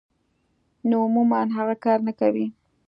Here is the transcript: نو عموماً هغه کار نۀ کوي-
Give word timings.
نو 0.87 0.95
عموماً 1.05 1.39
هغه 1.57 1.75
کار 1.83 1.99
نۀ 2.07 2.13
کوي- 2.19 2.47